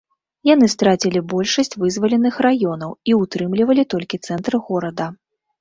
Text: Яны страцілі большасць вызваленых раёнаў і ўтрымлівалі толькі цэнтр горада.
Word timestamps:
Яны 0.49 0.69
страцілі 0.75 1.21
большасць 1.33 1.77
вызваленых 1.83 2.35
раёнаў 2.47 2.91
і 3.13 3.15
ўтрымлівалі 3.21 3.87
толькі 3.97 4.23
цэнтр 4.25 4.53
горада. 4.73 5.05